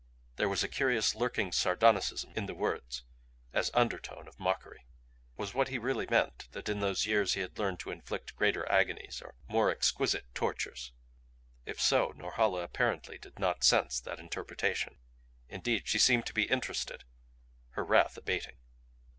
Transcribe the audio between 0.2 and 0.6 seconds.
There